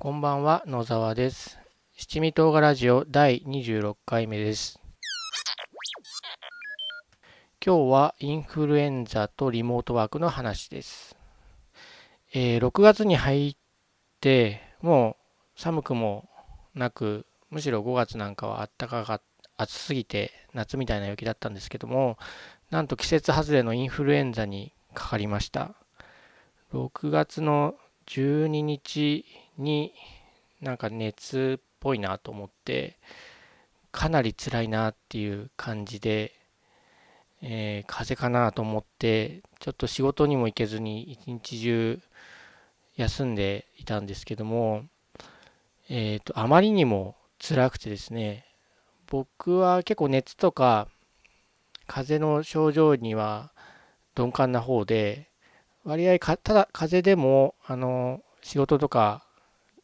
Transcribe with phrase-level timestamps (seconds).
[0.00, 1.58] こんばんは、野沢です。
[1.96, 4.78] 七味唐辛ラジオ第26回目です。
[7.60, 11.16] 今日はインフルエンザとリモートワークの話です。
[12.32, 13.56] えー6月に入っ
[14.20, 15.16] て、も
[15.56, 16.28] う寒くも
[16.76, 19.20] なく、むしろ5月なんかは暖かか
[19.56, 22.18] 暑すぎて夏みたいな陽気だったんですけども、
[22.70, 25.74] なんと季節外れのインフルエンザにかかりました。
[26.72, 27.74] 6月の
[28.06, 29.24] 12日
[29.58, 29.92] に
[30.60, 32.96] なんか熱っぽいなと思って
[33.92, 36.32] かなり辛いなっていう感じで、
[37.42, 42.00] えー風邪かなと思ってちょっと仕事にも行けずに一日中
[42.96, 44.84] 休んでいたんですけども、
[45.88, 48.44] えーとあまりにも辛くてですね
[49.10, 50.88] 僕は結構熱とか
[51.86, 53.52] 風邪の症状には
[54.16, 55.30] 鈍感な方で
[55.84, 59.24] 割合ただ風邪でもあの仕事とか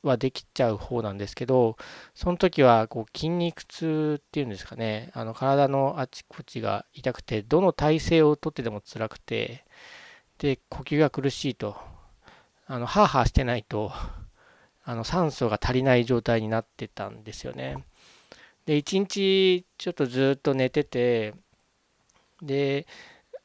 [0.06, 1.76] はできちゃう方なんですけど
[2.14, 5.10] その時はこう筋肉痛っていうんですかね。
[5.14, 9.64] あの体のあちこちが痛くてどの体勢をとってでも辛くて
[10.38, 11.76] で呼吸が苦しいと
[12.66, 13.92] あのハーハーしてないと
[14.84, 17.84] あの酸素が足りない状態になってたんですよね。
[18.66, 21.34] で一日ちょっとずっと寝てて
[22.42, 22.86] で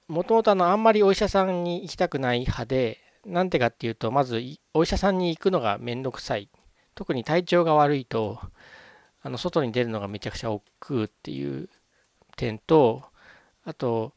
[0.08, 4.42] もともとあのあんまりお医者さんに行きたくない派でなんでかっていうとまず
[4.74, 6.50] お医者さんに行くのがめんどくさい。
[6.96, 8.40] 特に体調が悪いと
[9.22, 11.70] あの外に出るのがめちゃくちゃ億劫っていう
[12.36, 13.04] 点と
[13.64, 14.14] あと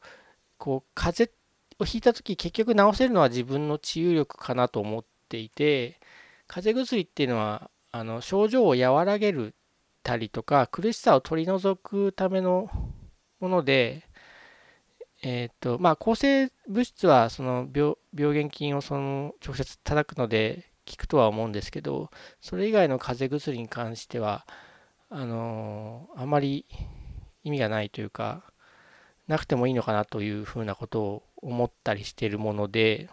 [0.57, 1.37] こう風邪
[1.79, 5.99] をひいた時結局治せるのは自分の治癒力かなと思っていて
[6.47, 9.55] 風邪薬っていうのはあの症状を和らげる
[10.03, 12.69] たりとか苦しさを取り除くための
[13.39, 14.03] もので
[15.25, 24.45] えーとまあ、抗生物質はその病原菌をその直接叩くので効くとは思うんですけどそれ以外の風邪薬に関しては
[25.09, 26.65] あのーあまり
[27.45, 28.43] 意味がないというか
[29.27, 33.09] なくてもいいのかなというふうなことを思ったりしているもので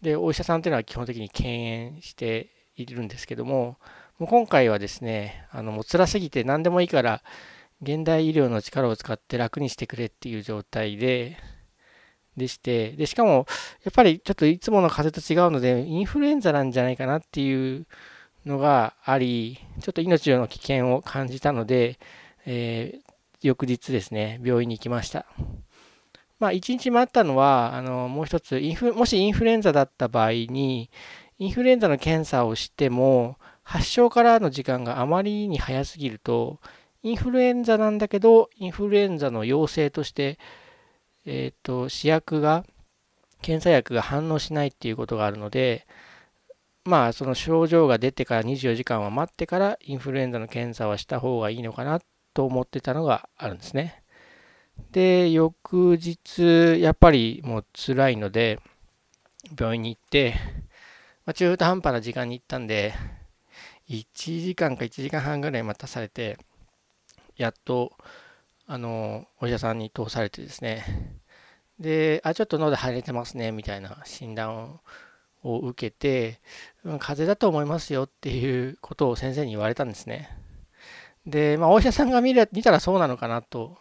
[0.00, 3.76] でお医者さんというのは基本的に敬遠しているんですけども
[4.18, 7.22] もう今回はですねあのもう辛すぎて何でもいいから
[7.82, 11.36] 現代医療の力を使って楽にしてくれっていう状態で、
[12.36, 13.46] でして、で、しかも、
[13.84, 17.86] やっぱりちょっといつもの風邪と違うので、インフルエンザなんじゃないかなっていう
[18.44, 21.98] のがあり、ちょっと命の危険を感じたので、
[22.44, 23.06] えー
[23.42, 25.26] 翌日ですね、病院に行きました。
[26.38, 30.90] まあ、一日待ったのは、あの、もう一つ、インフ、もしインフルエンザだった場合に、
[31.38, 36.60] インフルエンザの検査をしても、発症からの時間があまりに早すぎると、
[37.02, 40.38] インフルエンザなんだけど、インフルエンザの陽性として、
[41.24, 42.64] えっ、と、試薬が、
[43.42, 45.86] 検査薬が反応しないっていうことがあるので、
[46.84, 52.00] まあ、その症状が出てから24時間は待ってから、インフルエンザの検査はした方がいいのかな
[52.32, 54.02] と思ってたのがあるんですね。
[54.92, 58.60] で、翌日、やっぱりもう辛いので、
[59.58, 60.34] 病院に行って、
[61.24, 62.94] まあ、中途半端な時間に行ったんで、
[63.88, 64.04] 1
[64.44, 66.38] 時間か1時間半ぐらい待たされて、
[67.36, 67.92] やっと、
[68.66, 70.84] あの、お医者さんに通されてですね、
[71.78, 74.80] で、あ、ちょっと喉腫れてますね、みたいな診断
[75.42, 76.40] を受けて、
[76.84, 80.30] うん風邪だと思いますよっていうことを先生に言われたんですね。
[81.26, 83.76] で、まあ、お医者さんが見れ見たらそうなのかなと、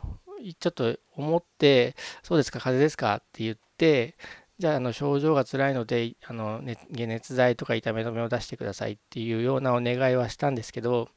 [0.59, 4.15] ちょっと思って、そうですか、風邪ですかって言って、
[4.57, 6.61] じゃあ、あの症状が辛いので、あの
[6.95, 11.09] 解熱剤とか痛め止めを出してくださいっていうようなお願いはしたんですけど、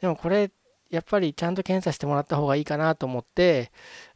[0.00, 0.50] でもこれ、
[0.92, 3.72] やっぱりちゃんと検査してもらった方がいいかなと思って、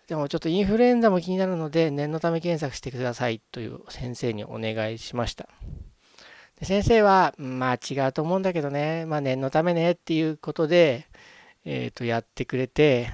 [0.09, 5.49] でもちょっとインフルエンザも気になるので、念のため検索してくださいという先生にお願いしました。
[6.61, 11.07] で先生は、まあ違うと思うんだけどね、まあ念のためねっていうことで、
[11.65, 13.11] えっ、と、やってくれて、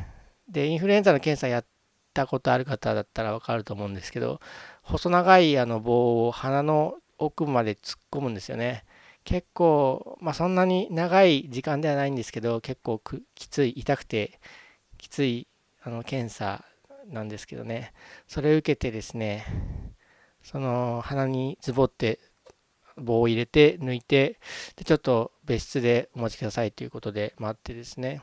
[0.49, 1.65] で、インフルエンザの検査やっ
[2.13, 4.41] たことある方だったらわかると思うんですけど、
[4.83, 8.85] 細長いあの棒を鼻の奥まで突っ込むんですよね。
[9.25, 13.01] 結構、まあそんなに長い時間ではないんですけど、結構
[13.35, 14.41] きつい、痛くて
[14.99, 15.47] きつい
[15.83, 16.65] あの検査
[17.09, 17.93] なんですけどね、
[18.27, 19.45] それを受けてですね、
[20.43, 22.19] その鼻にズボって
[22.97, 24.39] 棒を入れて抜いて、
[24.77, 28.21] でちょっと別室でお待ちくださいということで待ってですね、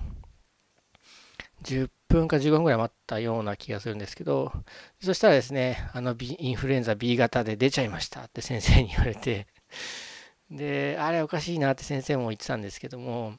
[1.63, 4.51] 10分か15分ぐらい待ったような気がするんですけど、
[5.01, 9.47] そしたらですね、あの B インフルエンザ B 型で出ちゃいましたって先生に言われて、
[10.51, 13.35] で、あれおかしいなって先生も言ってたんですけども、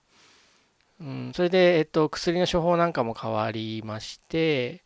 [1.01, 4.85] うん、それで、えっと、薬の処方なんかも変わりまして、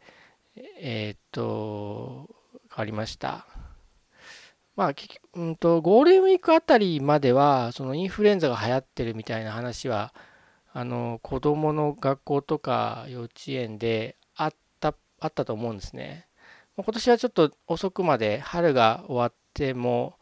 [0.78, 2.30] えっと、
[2.70, 3.46] 変わりました。
[4.76, 4.94] まあ、
[5.34, 10.14] うんと、ゴールデンウィークあたりまでは、そのインフルエンザが流行ってるみたいな話は、
[10.72, 16.26] あの、子供の学校とか幼稚園であった、あったと思うんですね。
[16.76, 20.16] 今年はちょっと遅くまで春が終わっても、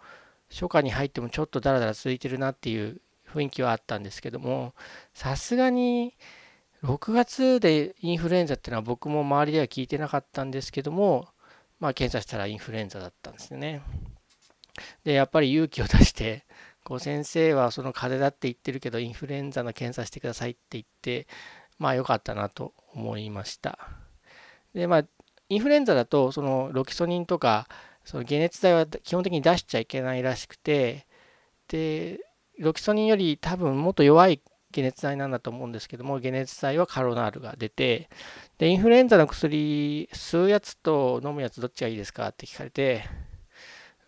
[0.52, 4.74] 初夏に入ってもちょっとダラダラ続いてるなっていう雰囲気はあったんですけども、
[5.14, 6.14] さすがに
[6.84, 11.28] 6月でインフルエンザっていうのは僕も周りでは聞いてなかったんですけども、
[11.80, 13.82] まあ検査したらインフルエンザだったんですよね。
[15.04, 16.44] で、やっぱり勇気を出して、
[16.84, 21.26] こう先生はその風邪だって言ってるけど、インフルエンザの検査してくださいって言って、
[21.78, 23.78] まあ良かったなと思いました。
[24.74, 25.04] で、まあ、
[25.48, 27.68] インフルエンザだと、そのロキソニンとか、
[28.04, 31.06] その解熱剤は基本的に出しちゃいけないらしくて、
[31.68, 32.20] で、
[32.58, 34.40] ロキソニンより多分もっと弱い
[34.72, 38.08] 解熱剤なんだと思うんですけども、解熱剤はカロナールが出て、
[38.58, 43.04] で、インフルエンザの薬、吸うやつと飲むやつどっちがいいですかって聞かれて、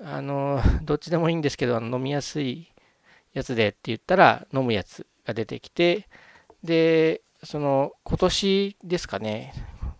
[0.01, 2.73] あの、どっちでもいいんですけど、あの飲みやすい
[3.33, 6.09] やつでって言ったら、飲むやつが出てきて、
[6.63, 9.53] で、その、今年ですかね、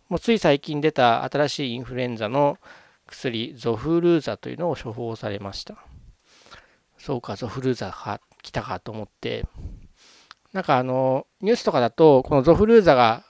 [0.09, 2.59] もうつい最近出た新しいインフルエンザの
[3.15, 5.77] 薬、ゾフルーザというのを処方されました。
[6.99, 9.47] そうか、ゾフルーザが来たかと思って、
[10.53, 13.25] なんかあの、ニュースとかだと、このゾフルーザが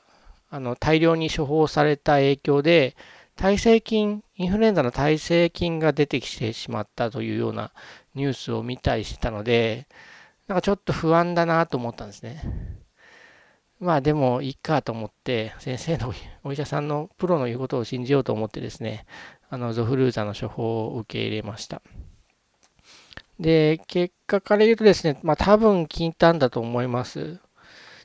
[0.51, 2.97] あの大量に処方された影響で、
[3.37, 7.73] 耐性菌、インフルエンザの耐性菌が出てきてしまったというような
[8.15, 9.89] ニュースを見たりしてたので、
[10.47, 12.43] なんかちょっと不安だなと思ったんですね。
[13.81, 16.15] まあでもいいかと思って、先生の
[16.45, 19.05] お医者さんのプロの言うことを信じようと思ってですね、
[19.55, 21.81] あのゾフルーザの処方を受け入れました。
[23.39, 27.39] で、結果から言うとですね、まあ多分効いたんだと思います。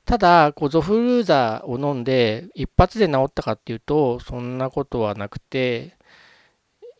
[0.05, 5.97] ただ、こうゾフルーザを飲んで一発で治ったかっていうと、そんなことはなくて、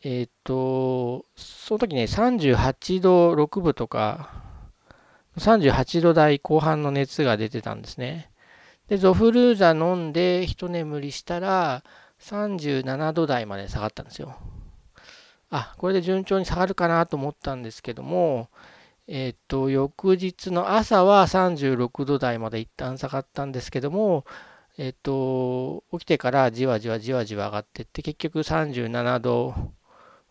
[0.02, 4.32] えっ、ー、と、その時ね、38度6分とか、
[5.38, 8.32] 38度台後半の熱が出てたんですね。
[8.88, 11.84] で、ゾフルーザ飲んで一眠りしたら、
[12.20, 14.36] 37度台まで下がったんですよ。
[15.50, 18.48] あ、これで順調に下がるかなと思ったんですけども、
[19.08, 24.24] えっ、と、翌日の朝は36度台まで一旦下がったんですけども、
[24.78, 29.54] えっ、と、起きてからじわじわじわじわ上がってって、結局37度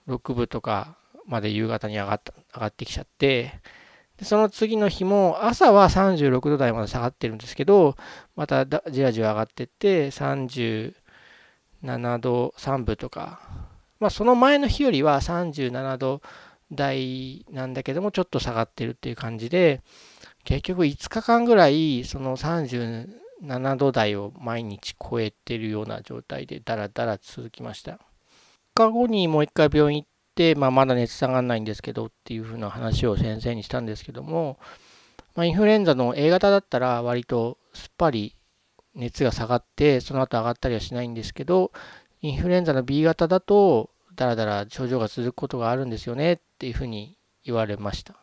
[0.07, 0.95] 6分とか
[1.25, 3.59] まで夕方に上がった上がってきちゃって、
[4.17, 7.95] でその次の日も朝は36度台まで下がってるんですけど、
[8.35, 10.11] またじわじわ上がってって、
[11.83, 13.41] 37度3分とか、
[13.99, 16.21] まあその前の日よりは37度
[16.71, 19.81] 台なんだけども、ちょっと下がってるっていう感じで、
[20.43, 27.93] 結局5日間ぐらい、その37度台を毎日超えてるような状態で、だらだら続きました。
[27.93, 27.97] 3
[28.75, 34.57] 日後にもう一回病院行って、まあ、まだ熱下がらないんですけどっていう風な話を先生にしたんですけども、
[35.35, 38.35] まあ、インフルエンザの A 型だったら割とすっぱり
[38.95, 41.71] 熱が下がって、その後上がったりはしないんですけど、
[42.21, 48.15] インフルエンザの B 型だと、だらだら症状が続くことがあるんですよねっていうふうに言われました。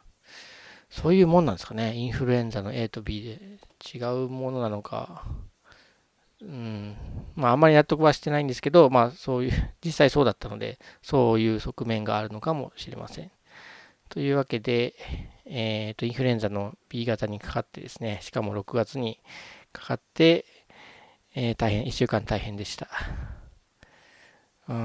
[0.90, 1.94] そういうもんなんですかね。
[1.94, 5.24] インフルエンザの A と B で違うものなのか。
[6.42, 6.96] うん。
[7.34, 9.52] まあ、あんまり納得はしてないんですけど、まあ、そういう、
[9.84, 13.30] 実際そうだったので、そういう側面があるのかもしれません。
[14.08, 14.94] というわけで、
[15.44, 19.20] えっ、ー、と、インフルエンザの B 型にかかってですね、しかも6月に
[19.72, 20.44] かかって、
[21.38, 22.88] えー、大変、1週間大変でした。
[24.68, 24.76] うん。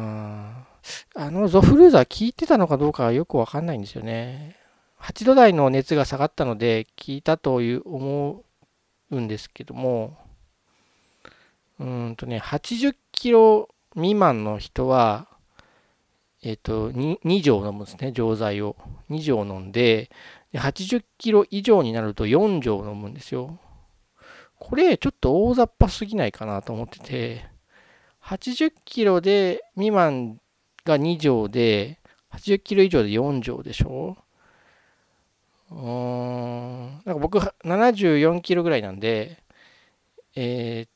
[1.15, 4.57] あのゾフルーザー効いてたのかどうかはよくわかんないんですよね。
[4.99, 8.43] 8度台の熱が下がったので効いたという思
[9.11, 10.17] うんですけども、
[11.79, 15.27] うんとね、80キロ未満の人は、
[16.43, 18.75] えっ、ー、と2、2錠飲むんですね、錠剤を。
[19.09, 20.11] 2錠飲ん、で
[20.53, 23.57] 80キロ以上になると4錠飲むんですよ。
[24.61, 27.45] これ、ちょっと大雑把すぎないかなと思ってて、
[28.23, 30.39] 80キロで未満
[30.85, 31.99] が2錠で、
[32.31, 34.15] 80キロ以上で4錠でしょ？
[35.71, 37.01] うーん。
[37.05, 39.41] なんか僕、74キロぐらいなんで、
[40.35, 40.89] えー、っ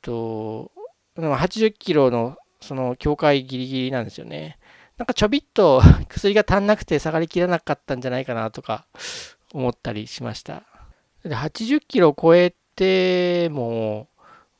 [0.00, 0.70] と、
[1.16, 4.58] 80キロのその境界ギリギリなんですよね。
[4.96, 8.86] なんかちょびっと 薬が足んなくて下がりきらなかったんじゃないかなとか
[9.52, 10.62] 思ったりしました。
[11.24, 14.08] で80キロ超えても、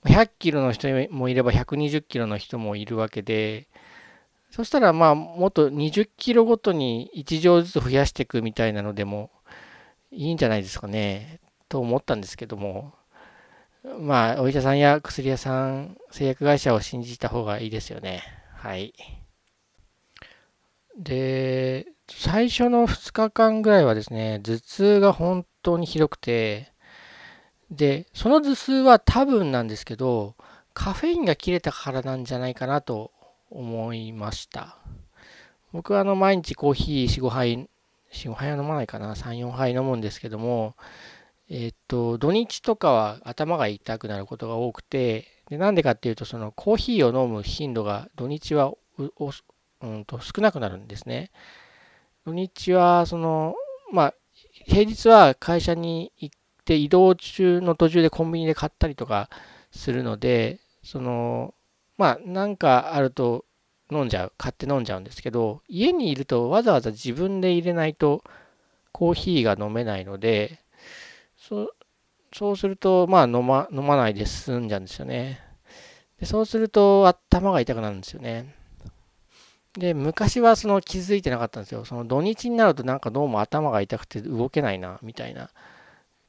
[0.04, 3.68] 100キロの人もいれば120キロの人もいるわけで、
[4.50, 9.30] そしたらまあもっと20キロごとに1錠ずつ増やしていくみたいなのでも
[10.10, 12.94] いいんじゃないですかねと思ったんですけども。
[14.00, 18.22] まあお医者さんや薬屋さん製薬会社を信じた方がいいですよね。
[18.54, 18.92] はい。
[20.96, 26.72] で最初の2日間ぐらいはですね、頭痛が本当にひどくて、
[27.70, 30.34] で、その頭痛は多分なんですけど、
[30.74, 33.12] カフェインが切れたからなんじゃないかなと
[33.50, 34.78] 思いました。
[35.72, 37.68] 僕はあの毎日コーヒー4、5杯、
[38.12, 40.76] 4、5杯は飲まないかな、3、4杯飲むんですけども、
[41.50, 48.72] えっと、土日とかは頭が痛くなることが多くて、でなんでかっていうと、そのコーヒーを飲む頻度が土日は
[49.80, 51.30] うんと少なくなるんですね。
[52.24, 53.54] 土日は、その、
[53.92, 54.14] まあ、
[54.66, 56.32] 平日は会社に行
[56.68, 59.30] って移動中の途中でコンビニで買ったりとか
[59.70, 61.54] するので、その、
[61.96, 63.46] まあ、なんかあると
[63.90, 68.22] 飲んじゃう、買って飲んじゃうんですけど、家にいるとわざわざ自分で入れないと
[68.92, 70.60] コーヒーが飲めないので、
[71.38, 71.72] そ
[72.34, 75.40] そうすると、まあ飲ま、飲まないで済んじゃうんですよね。
[76.20, 78.54] でそうすると頭が痛くなるんですよね。
[79.72, 81.86] で、昔はその気づいてなかったんですよ。
[81.86, 85.48] その土日になるとなんかどうも頭が痛くて動けないな、みたいな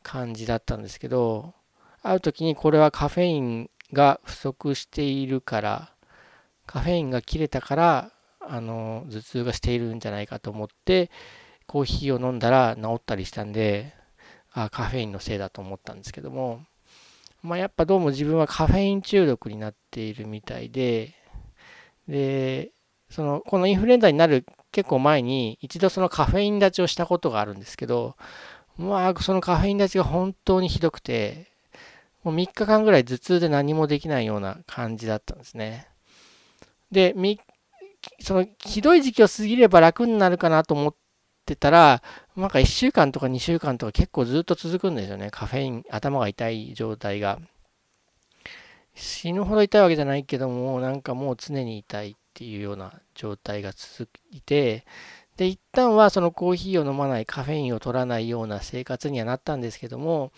[0.10, 1.54] 感じだったんですけど、
[2.02, 5.94] ある時にこれはカフェインが不足しているから、
[6.66, 11.12] カフェインが切れたから、あの、頭痛がしているんじゃないかと思って、
[11.68, 13.94] コーヒーを飲んだら治ったりしたんで、
[14.52, 16.66] あカフェインのせいだと思ったんですけども、
[17.44, 21.14] まあ、やっぱどうも自分はカフェイン中毒になっているみたいで、
[22.08, 22.72] で、
[23.12, 28.16] その、このインフルエンザになる結構前に一度そのカフェイン立ちをしたことがあるんですけど、
[28.80, 31.52] まあ、そのカフェイン立ちが本当にひどくて、
[32.24, 35.88] もう3日間ぐらい頭痛で何もできないような感じだったんですね。
[36.90, 37.14] で、
[38.22, 40.96] そのひどい時期を過ぎれば楽になるかなと思っ
[41.46, 42.02] てたら、
[42.38, 45.30] なんか1週間とか2週間とか結構ずっと続くんですよね。
[45.30, 47.40] カフェイン、頭が痛い状態が。
[48.96, 54.86] 死ぬほど痛いわけじゃないけども、なんかもう常に痛いっていうような状態が続いて、
[55.40, 60.34] で、一旦はそのコーヒーを飲まない、カフェインを取らないような生活にはなったんですけども、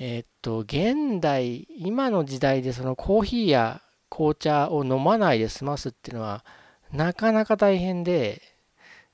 [0.00, 6.44] え、っと、現代、今の時代でそのコーヒーや紅茶を飲まないで済ますっていうのは、
[6.92, 8.42] なかなか大変で、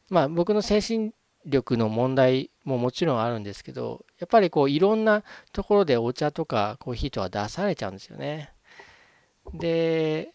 [0.09, 1.13] まあ僕の精神
[1.45, 8.51] 力の問題ももちろんあるんですけど、やっぱりこういろんなところでお茶とかコーヒーとか出されちゃうんですよね。
[9.53, 10.33] で、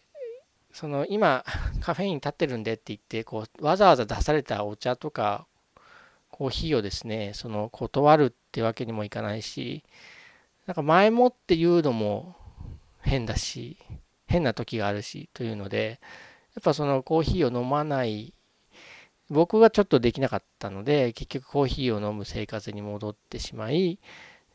[0.77, 1.43] その今
[1.81, 5.47] カフェイン立ってるんでって言ってこうわざわざ出されたお茶とか
[6.29, 9.83] コーヒーをですねその断るってわけにもいかないし
[10.67, 12.35] なんか前もって言うのも
[13.01, 13.77] 変だし
[14.27, 15.99] 変な時があるしというので
[16.53, 18.35] やっぱそのコーヒーを飲まない
[19.31, 23.97] 僕がちょっとできなかったので結局コーヒーを飲む生活に戻ってしまい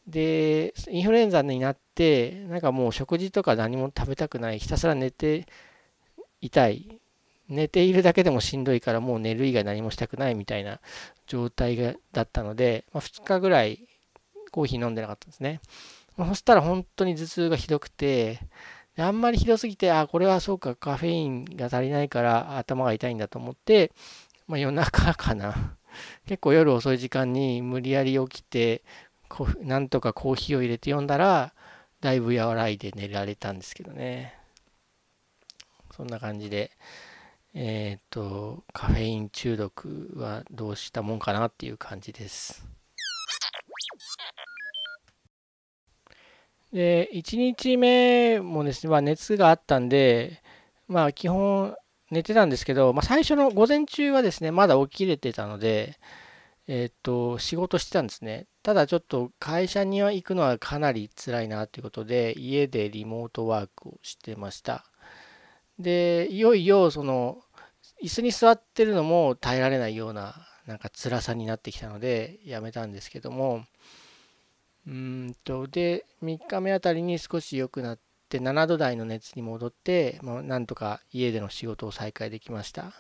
[0.07, 5.47] でインフルエンザになってなんかもう食事とか何も食べたくないひたすら寝て
[6.43, 6.99] 痛い。
[7.49, 10.81] 寝ているだけでもしんどいからもう寝る以外何もしたくないみたいな
[11.27, 13.87] 状態がだったので、まあ、2日ぐらい
[14.51, 15.61] コーヒー飲んでなかったんですね。
[16.17, 18.41] まあ、そしたら本当に頭痛がひどくて、
[18.99, 23.93] あんまりひどすぎて、あ、これはそうか、カフェインが足りないから頭が痛いんだと思って、
[24.47, 25.77] まあ、夜中かな。
[26.27, 28.83] 結構夜遅い時間に無理やり起きて、
[29.61, 31.55] なんとかコーヒーを入れて読んだら、
[32.01, 34.42] だいぶ和らいで寝られたんですけどね。
[35.97, 36.73] そんな感じで、
[37.55, 42.67] えっ、と、カフェイン中毒はどうしたもんかなっていう感じです。
[46.73, 50.43] で、1日目もですね、まあ、熱があったんで、
[50.89, 51.77] まあ基本
[52.11, 55.99] 寝てたんですけど、まあ、最初の午前中はですね、まだ起きれてたので、
[56.67, 58.47] えっ、と、仕事してたんですね。
[58.63, 64.92] ただちょっと会社には行くのはかなり辛いなということで、家でリモートワークをしてました。
[65.79, 67.39] でいよいよその
[68.03, 73.65] 椅子に座ってるのも耐えられないようななんか辛さになってきたのでやめたんですけども
[74.87, 77.99] うんとで3日目あたりに少し良くなっ
[78.29, 82.93] て7度台の熱に戻って、まあ、なんとか家での仕事を再開できました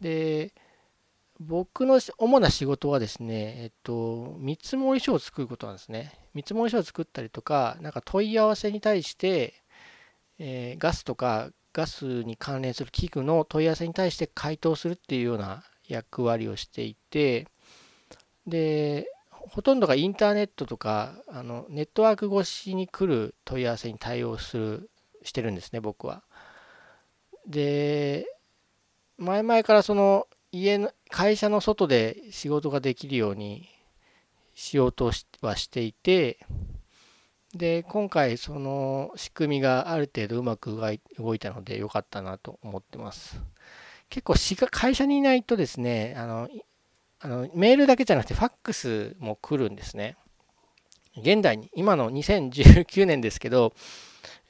[0.00, 0.52] で
[1.40, 6.12] 僕の主な仕事はですね、えっと、見積書を作ることなんですね。
[6.34, 9.54] 見積書を作ったりとか、なんか問い合わせに対して、
[10.40, 17.46] えー、ガスとかガスに関連する器具の問い合わせに対して回答するっていうような役割をしていて
[18.48, 24.90] でほとんどがインターネットとかあのネットワーク越しに来る問い合わせに対応する
[25.22, 26.22] してるんですね僕は。
[27.46, 28.26] で
[29.16, 33.68] 前々からその家の会社の外で仕事ができるように
[34.54, 36.40] しようとはしていて
[37.58, 40.80] で、今回その仕組みがある程度うまく
[41.18, 43.40] 動いたので良かったなと思ってます。
[44.08, 44.34] 結構
[44.70, 46.48] 会社にいないとですね、あの
[47.20, 50.16] あのメールだけじゃなくてファックスも来るんですね。
[51.16, 53.74] 現代に、今の2019年ですけど、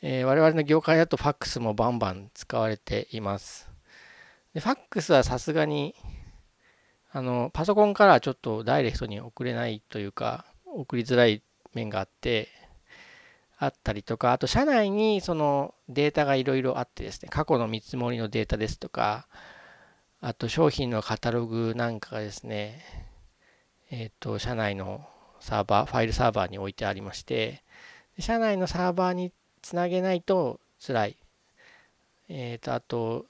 [0.03, 3.71] えー、我々の業界だとファックスもバンバン使われています。
[4.53, 5.95] でファックスはさすがに
[7.11, 11.43] あのパソコンからちょっとダイレクトに送れないというか送りづらい
[11.75, 12.49] 面があって
[13.59, 19.27] あったりとかあと社内にそのデータがいろいろあってですね過去の見積もりのデータですとか
[20.21, 22.83] あと商品のカタログなんかがですね
[23.91, 25.07] えっ、と社内の
[25.41, 27.63] サーバーファイルサーバーに置いてありまして
[28.19, 31.17] 社内のサーバーにつなげないと辛い。
[32.29, 33.27] えっ、とあと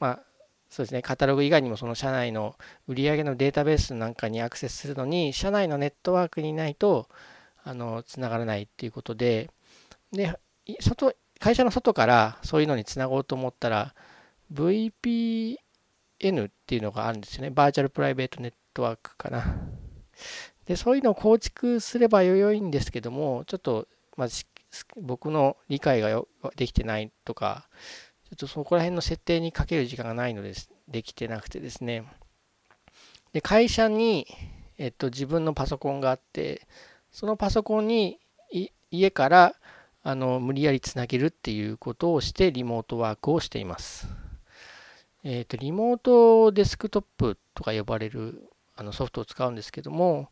[0.00, 0.26] まあ
[0.68, 2.56] そうですね、カタログ以外にもその社内の
[2.88, 7.08] 売り上げのデータベースなんかにアクセスするのに、社内のネットワークにないと、
[7.66, 9.50] あの、つながらないっていうことで、
[10.12, 10.38] で、
[10.80, 13.94] 外、会社の外からそういうのにつなごうと思ったら、
[14.52, 17.50] VPN っていうのがあるんですよね。
[17.50, 19.56] バーチャルプライベートネットワークかな。
[20.66, 24.44] で、そういうのを構築すればよいんですけども、ちょっと、まず
[24.96, 26.22] 僕の理解が
[26.54, 27.68] できてないとか、
[28.28, 30.70] ちょっとそこら辺の設定にかける時間がないのです。
[30.86, 32.04] できてなくてですね。
[33.32, 34.28] で、会社に、
[34.78, 36.68] えっと、自分のパソコンがあって、
[37.16, 38.20] そのパソコンに
[38.90, 39.54] 家から
[40.02, 44.06] あの無理やりつなげるっていうことをしてリモートワークをしています。
[45.24, 50.28] えっ、と、リモートデスクトップとか呼ばれるあのソフトを使うんですけども、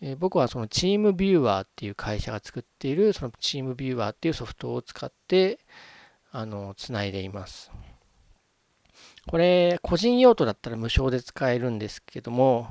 [0.00, 5.58] えー、僕はそのチームビューワーっていう会社が作っているそのチームビューワーっていうソフトを使って、
[6.30, 7.70] あの、つないでいます。
[9.28, 12.68] これ、個人用途だったら無償で使えるんですけども、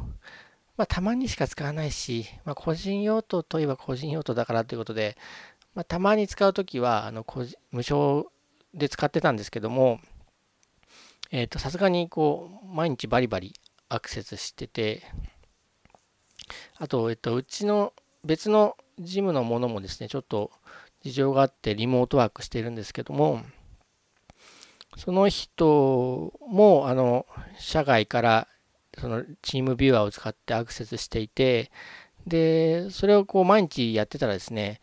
[0.81, 5.15] まあ、たまにしか使わないし、まあ、個人用途といえば個人用途だからということで、
[5.75, 7.23] まあ、たまに使うときはあの
[7.69, 8.25] 無償
[8.73, 9.99] で使ってたんですけども、
[11.29, 13.53] えっ、と、さすがにこう、毎日バリバリ
[13.89, 15.03] アクセスしてて、
[16.79, 20.49] あと、えっ、と、うちの別のジムのものもですね、ちょっと
[21.03, 23.43] 事情があってリモートワークしてるんですけども、
[24.97, 27.27] その人も、あの、
[27.59, 28.47] 社外から
[28.99, 31.71] そのチームビューアーを使ってアクセスしていて、
[32.27, 34.79] で、それをこう毎日やってたらですね、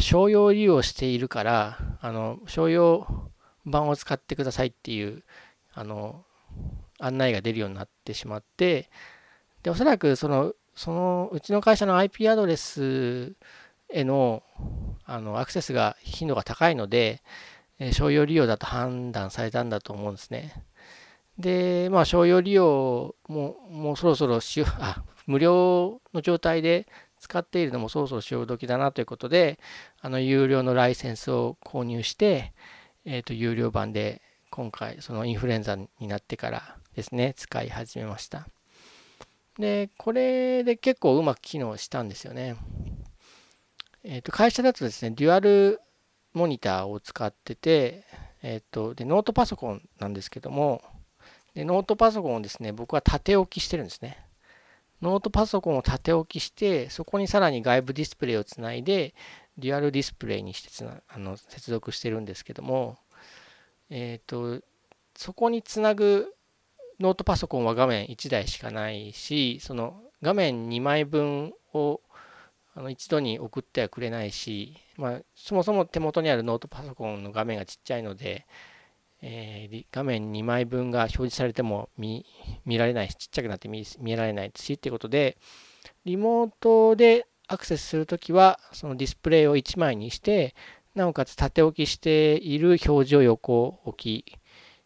[0.00, 3.30] 商用利用しているから、あの、商用
[3.64, 5.24] 版を使ってくださいっていう、
[5.72, 6.24] あの、
[6.98, 8.90] 案内が出るようになってしまって、
[9.62, 13.34] で、おそらくその、その、うちの会社の IP アドレス
[13.90, 14.42] への
[15.04, 17.22] あのアクセスが頻度が高いので、
[17.92, 20.64] 商用利用だと判断されたんだと思うんですね。
[21.38, 26.86] で、まあ、商用利用ももうそろそろし あ無料の状態で
[27.18, 29.58] 使っているのもそろそろ潮時だなということで、
[30.00, 32.52] あの有料のライセンスを購入して、
[33.06, 34.20] えっ、ー、と有料版で
[34.50, 38.46] 今回そのインフルエンザになってからですね、使い始めました。
[39.58, 42.56] で、これで結構うまく機能したんですよね。
[44.02, 45.80] えー、と会社だとですね、デュアル
[46.34, 48.04] モニターを使ってて、
[48.42, 50.82] えー、とでノートパソコンなんですけども
[51.54, 54.18] で、ノートパソコンをですね、僕は縦置きしてるんですね。
[55.02, 59.14] ノートパソコンを縦置きして、そこにさらに外部ディスプレイをつないで、
[59.58, 62.98] デュアルディスプレイにしてつなあの接続してるんですけども、
[63.90, 64.64] えっ、ー、と、
[65.14, 66.34] そこにつなぐ
[67.00, 72.00] ノートパソコンは画面1台しかないし、その画面2枚分を
[72.74, 78.46] あの一度に送ってはくれないし、まあ、そもそも手元にあるノートパソコンの画面がちっちゃいので、
[79.26, 82.26] えー、画面2枚分が表示されても見
[82.66, 85.38] られないし、ちっちゃくなって見見られないしっていうことで、
[86.04, 90.54] リモートでアクセスするときは、そのディスプレイを1枚にして、
[90.94, 94.38] なおかつ縦置きしている表示を横置き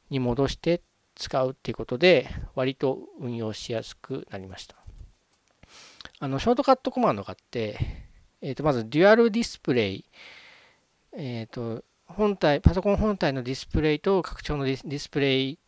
[0.09, 0.83] に戻して
[1.17, 4.77] 使うっていうことで、割と運用しやすくなりました。
[6.21, 7.77] あの、ショートカットコマンドがあって、
[8.41, 10.05] えっ、ー、と、まず、デュアルディスプレイ、
[11.13, 15.59] えっ、ー、と、本体、パソコン本体のディスプレイと拡張のディスプレイ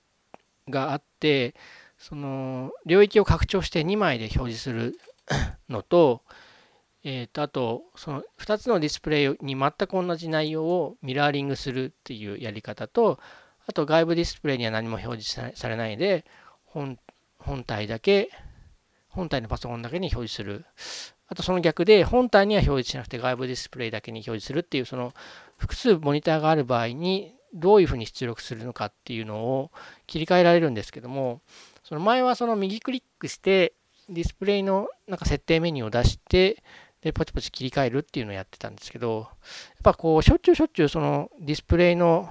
[0.68, 1.54] があって、
[1.98, 4.98] その、領域を拡張して2枚で表示する
[5.68, 6.22] のと、
[7.04, 13.18] えっ、ー、と、あと、その2つのディスプレイに全く同じ内容をミラーリングするっていうやり方と、
[13.66, 16.24] あと外部ディスプレイには何も表示されないで、
[16.64, 16.98] 本
[17.64, 18.30] 体だけ
[19.10, 20.64] 本体のパソコンだけに表示する。
[21.26, 25.12] あとその逆で、本体には表示しなくて外部ディスプレイだけに表示するっていう、その
[25.60, 29.70] 複数モニターがある場合にどういうふうに出力するのかっていうのを
[30.06, 31.42] 切り替えられるんですけども、
[31.84, 33.74] その前はその右クリックして
[34.08, 36.62] ディスプレイのなんか設定メニューを出して、
[37.02, 39.28] で、ポチポチ切り替えるっていうのをやってたんですけど、やっ
[39.82, 42.28] ぱこう、しょっちゅうしょっちゅうそのディスプレイの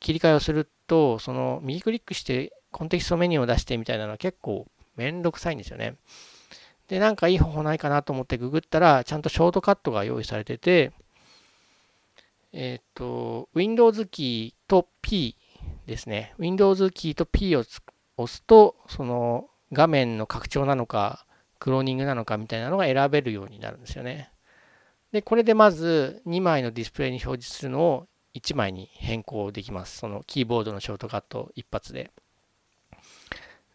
[0.00, 5.96] 切り替えをすると、その右クリックしてコンテキストメニューを出してみたいなのは結構めんどくさいんですよね。
[6.88, 10.92] で、なんかいい方法ないかなと思ってググったら、ちゃんとショートカットが用意されてて、
[12.58, 15.36] えっ、ー、と、Windows キーと P
[15.86, 16.34] ですね。
[16.38, 21.26] Windows キーと P を押すと、その画面の拡張なのか、
[21.58, 24.30] クローニングなのかみたいなのが選べるようになるんですよね。
[25.12, 29.98] で、これでまず2枚のディスプレイに表示するのを1枚に変更できます。
[29.98, 32.10] そのキーボードのショートカット一発で。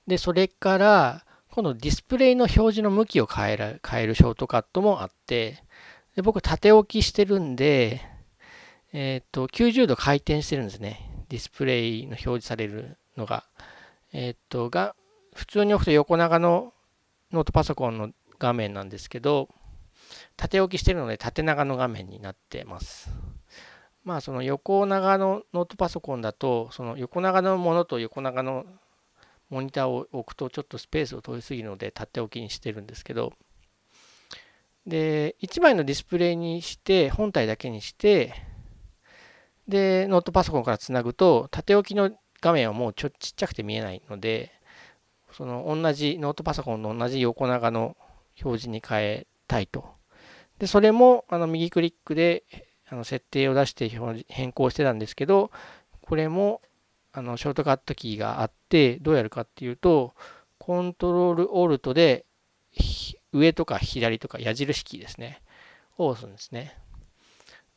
[0.07, 5.63] で、それから、今度ディスプレイの表示の向きを変える変えるショートカットもあって、
[6.15, 8.01] で僕縦置きしてるんで、
[8.93, 11.25] えっ、と、90度回転してるんですね。
[11.29, 13.45] ディスプレイの表示されるのが。
[14.11, 14.95] えっ、と、が、
[15.33, 16.73] 普通に置くと横長の
[17.31, 19.47] ノートパソコンの画面なんですけど、
[20.35, 23.09] 縦置きしてるので縦長の画面になってます。
[24.03, 28.65] まあその横長のノートパソコンだと、その横長のものと横長の
[29.49, 33.33] モニターを置くとちょっとスペースを取りすぎるので縦置きにしてるんですけど、
[34.87, 38.33] で、1枚のディスプレイにして、本体だけにして、
[39.71, 44.51] で、ノートパソコンからつなぐと、縦置きの画面はもうちょっちっちゃくて見えないので、
[45.31, 47.97] その同じ、ノートパソコンの同じ横長の
[48.43, 49.85] 表示に変えたいと。
[50.59, 52.43] で、それもあの右クリックで
[52.87, 53.89] あの設定を出して
[54.27, 55.49] 変更してたんですけど、
[56.01, 56.61] これも
[57.13, 60.13] あのショートカットキーがあって、どうやるかっていうと、
[60.59, 62.25] コントロールオルトで
[63.31, 65.41] 上とか左とか矢印キーですね、
[65.97, 66.77] を押すんですね。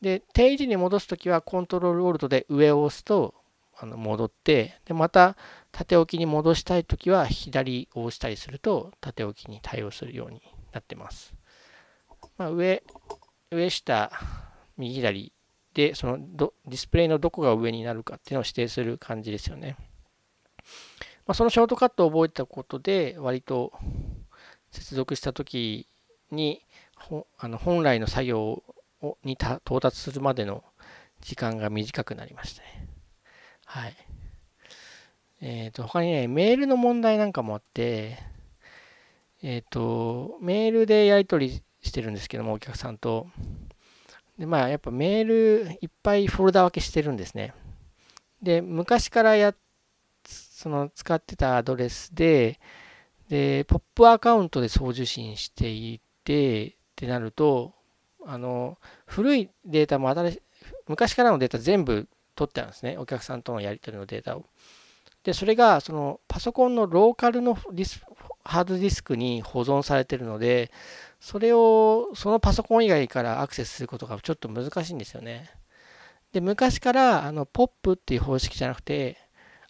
[0.04, 3.34] で、定位置に戻すときはコントロールオルトで上を押すと
[3.74, 5.34] あの戻って、で、また
[5.72, 10.42] 縦置きに戻したいときは左を押したりすると縦置きに対応するように
[10.74, 11.32] なってます。
[12.36, 12.82] まあ、上、
[13.50, 14.12] 上下、
[14.76, 15.32] 右左
[15.72, 19.74] で、そのディスプレイのどこが上になるかっていうのを指定する感じですよね。
[21.26, 23.72] まあ、そのショートカットを覚えたことで、割と
[24.70, 25.88] 接続したとき
[26.30, 26.60] に、
[27.38, 28.62] あの本来の作業
[29.24, 30.64] に到達するまでの
[31.20, 32.88] 時間が短くなりましたね。
[33.66, 33.94] はい。
[35.40, 38.18] えっ、ー、と、他にね、メールの問題なんかもあって、
[39.42, 43.26] えっ、ー、と、メールでやり取りしてるんですけども、お客さんと。
[44.38, 47.52] で、まあ、やっぱメールいっぱいフォルダ分けしてるんですね。
[48.42, 49.54] で、昔からや、
[50.24, 52.58] その使ってたアドレスで、
[53.28, 57.74] で、ポップアカウントで送受信していて、ってなると、
[58.26, 60.42] あの、古いデータも新し、
[60.88, 62.96] 昔からのデータ全部取ってあるんですね。
[62.98, 64.44] お客さんとのやり取りのデータを。
[65.22, 68.04] で、それが、そのパソコンのローカルのディス
[68.44, 70.70] ハードディスクに保存されているので、
[71.18, 75.50] それをそのパソコン以外からアクセスすることがちょっと難しいんですよね。
[76.32, 79.16] で、昔からあの POP っていう方式じゃなくて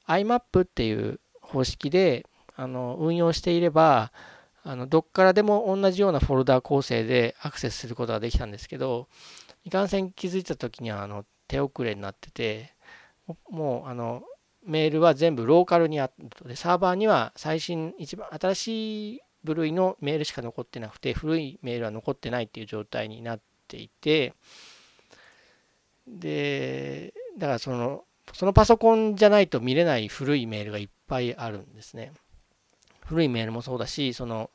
[0.08, 4.12] IMAP っていう方式であの運用していれば、
[4.66, 9.08] あのどっからでも同じようなフォルダ構成でアクセスすることができたんですけど、
[9.64, 12.72] いかんせん気づいた時にはあの手遅れになってて、
[13.50, 14.22] もうあの
[14.66, 16.12] メールは全部ローカルにあっ
[16.46, 24.32] て、サーバーには最新、一番新しい部類のメールしか残ってなくて、古いメールは残ってないっていう状態になっていて、
[26.06, 32.12] で、だからその、そのパソコンじゃないと見れない古いメールがいっぱいあるんですね。
[33.04, 34.50] 古いメールもそうだし、その、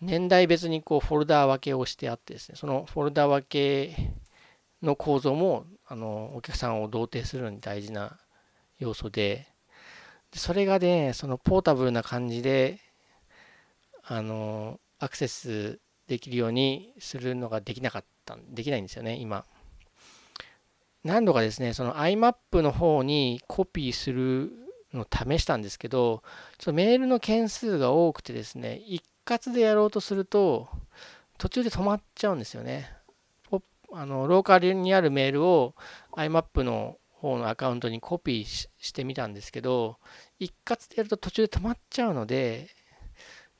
[0.00, 4.12] 年代別にこうフォルダー分けをしてあってですね、そのフォルダー分け
[4.82, 8.18] の構造も、あの、お客さんを同定するのに大事な
[8.78, 9.46] 要素で、
[10.34, 12.80] それがね、そのポータブルな感じで、
[14.04, 19.44] あの、アクセスできるようにするのができなかった、できないんですよね、今。
[21.04, 24.52] 何度かですね、その IMAP の方にコピーする
[24.92, 26.22] のを試したんですけど、
[26.58, 30.68] ちょっとメールの件数が多くてですね、一括でやろうとすると、
[31.38, 32.92] 途中で止まっちゃうんですよね。
[33.92, 35.74] あのローカルにあるメールを
[36.12, 39.98] IMAP の方のアカウントにコピーしてみたんですけど、
[40.38, 42.70] 一括でやると途中で止まっちゃうので、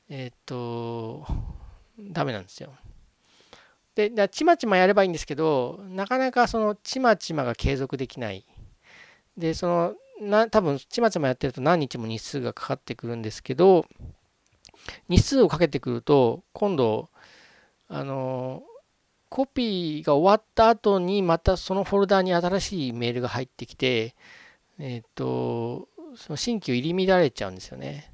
[0.09, 1.27] えっ、と、
[1.99, 2.73] ダメなんですよ。
[3.95, 8.47] で、だちまちまやればいいんですけど、なかなかそのちまちまが継続できない。
[9.37, 13.87] で、その、な多分ちまちまやってると何日も日数がかかってくるんですけど、
[15.09, 17.09] 日数をかけてくると、今度、
[17.89, 18.63] あの、
[19.29, 24.15] コピーが終わった後にまたそのフォルダに新しいメールが入ってきて、
[24.79, 28.13] えっ、ー、と、その新規を入り乱れちゃうんですよね。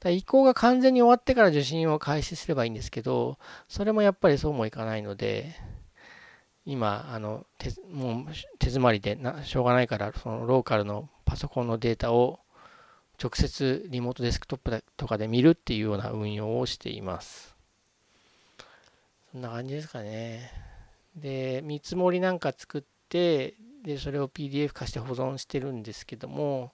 [0.00, 5.54] だ移行が完全に終わってから受信を開始すればいいんですけど、それもやっぱりそうもいかないので、
[6.66, 12.40] 今、あの手もう手詰まりでなしょうがないから、そのローカルのパソコンのデータを
[13.22, 17.54] 直接リモートデスクトップとかで見るっていうような運用をしています。
[19.32, 20.50] そんな感じですかね。
[21.16, 26.72] で、見積もりなんか作って、で、それを PDF 化して保存してるんですけども、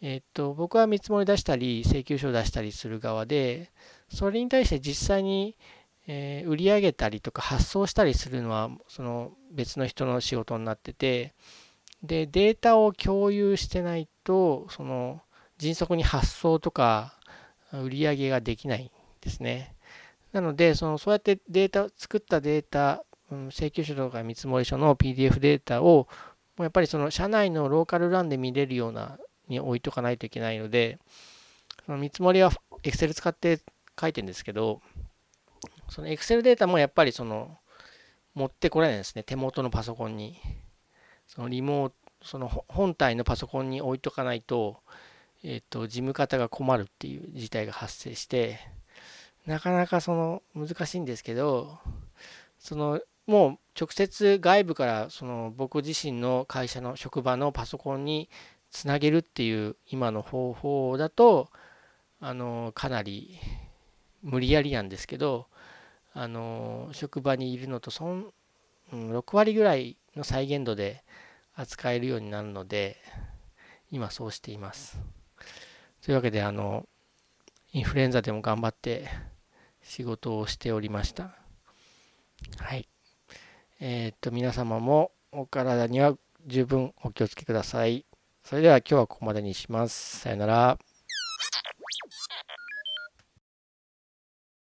[0.00, 3.70] えっと、僕は見積もり出したり、請求書を出したりする側で、
[4.08, 5.56] それに対して実際に、
[6.10, 11.34] えー、売り上げたりとか発送したりするのは、その別の人の仕事になってて、
[12.02, 15.20] で、データを共有してないと、その、
[15.58, 17.14] 迅速に発送とか、
[17.72, 18.90] 売り上げができないん
[19.20, 19.74] ですね。
[20.32, 26.08] なので、そのそうやってデータ、作ったデータ、うん、請求書とか見積書の PDF データを、
[26.56, 29.18] もうやっぱりその社内のローカルランで見れるような
[29.48, 30.98] に置いとかないといけないので、
[31.84, 32.50] その見積もりは
[32.82, 33.60] Excel 使って
[34.00, 34.80] 書いてるんですけど、
[35.88, 37.58] その Excel データもやっぱりその
[38.34, 40.38] 持ってこれないですね、手元のパソコンに。
[41.26, 44.80] そのリモート、その本体のパソコンに置いとかないと、
[45.44, 48.58] えっ、と、事務方が困るっていう事態が発生して、
[49.46, 51.78] なかなかその難しいんですけど、
[52.58, 58.28] そのもう直接外部からその僕自身の会社の職場のパソコンに
[58.70, 61.50] つなげるっていう今の方法だと
[62.20, 63.38] あのかなり
[64.22, 65.46] 無理やりなんですけど
[66.20, 68.32] あの職場にいるのとそん、
[68.92, 71.04] うん、6割ぐらいの再現度で
[71.54, 72.96] 扱えるようになるので
[73.92, 74.98] 今そうしています。
[76.04, 76.88] というわけであの
[77.72, 79.06] インフルエンザでも頑張って
[79.80, 81.36] 仕事をしておりました。
[82.58, 82.88] はい。
[83.78, 86.16] えー、っと皆様もお体には
[86.48, 88.04] 十分お気をつけください。
[88.42, 90.18] それでは今日はここまでにします。
[90.18, 90.78] さよなら。